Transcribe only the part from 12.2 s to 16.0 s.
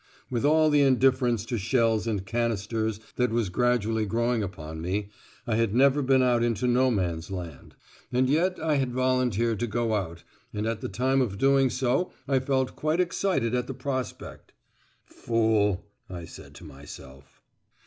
I felt quite excited at the prospect. "Fool,"